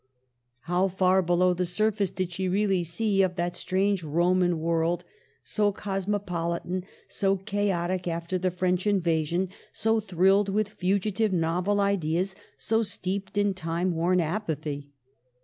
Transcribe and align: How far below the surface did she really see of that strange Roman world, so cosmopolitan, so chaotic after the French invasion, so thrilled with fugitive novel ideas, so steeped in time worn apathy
How 0.61 0.87
far 0.87 1.21
below 1.21 1.53
the 1.53 1.63
surface 1.63 2.09
did 2.09 2.31
she 2.31 2.47
really 2.49 2.83
see 2.83 3.21
of 3.21 3.35
that 3.35 3.55
strange 3.55 4.03
Roman 4.03 4.57
world, 4.59 5.03
so 5.43 5.71
cosmopolitan, 5.71 6.85
so 7.07 7.37
chaotic 7.37 8.07
after 8.07 8.39
the 8.39 8.49
French 8.49 8.87
invasion, 8.87 9.49
so 9.71 9.99
thrilled 9.99 10.49
with 10.49 10.69
fugitive 10.69 11.31
novel 11.31 11.79
ideas, 11.79 12.35
so 12.57 12.81
steeped 12.81 13.37
in 13.37 13.53
time 13.53 13.93
worn 13.93 14.19
apathy 14.19 14.89